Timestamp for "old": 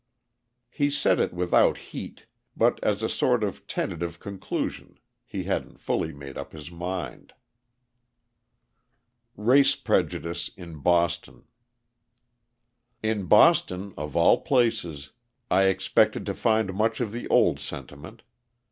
17.27-17.59